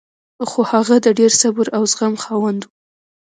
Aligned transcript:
خو 0.49 0.59
هغه 0.71 0.95
د 1.05 1.07
ډېر 1.19 1.31
صبر 1.41 1.65
او 1.77 1.83
زغم 1.91 2.13
خاوند 2.23 2.61
و 2.65 2.69